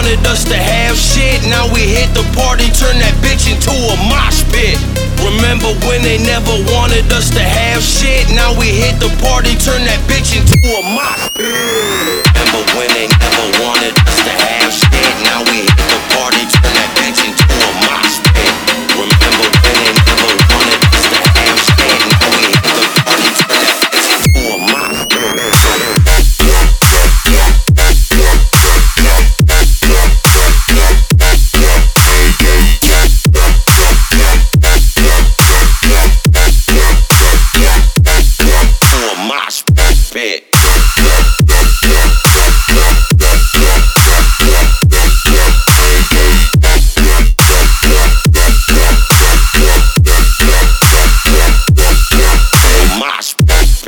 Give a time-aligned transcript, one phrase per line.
[0.00, 1.42] wanted us to have shit.
[1.50, 4.78] Now we hit the party, turn that bitch into a mosh pit.
[5.20, 8.30] Remember when they never wanted us to have shit?
[8.32, 11.09] Now we hit the party, turn that bitch into a mosh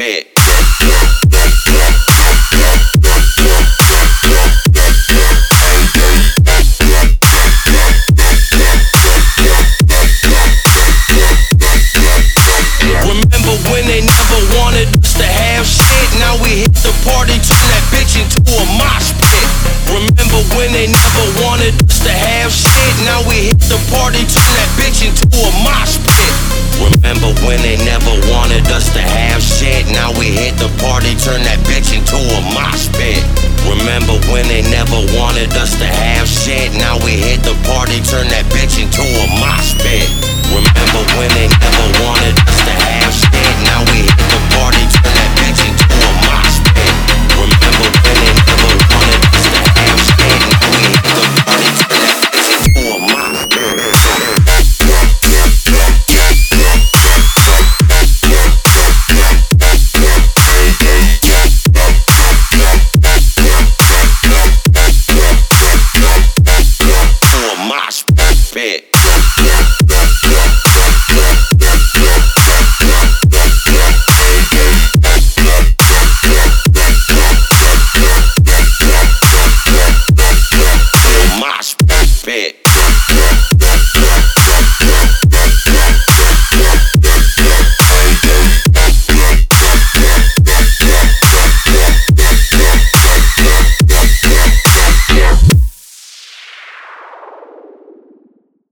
[0.02, 0.26] Remember
[13.70, 15.86] when they never wanted us to have shit?
[16.18, 19.46] Now we hit the party, turn that bitch into a mosh pit.
[19.86, 22.90] Remember when they never wanted us to have shit?
[23.06, 25.41] Now we hit the party, turn that bitch into a
[30.18, 33.22] We hit the party, turn that bitch into a mosh pit.
[33.66, 36.72] Remember when they never wanted us to have shit?
[36.78, 40.06] Now we hit the party, turn that bitch into a mosh pit.
[40.50, 41.02] Remember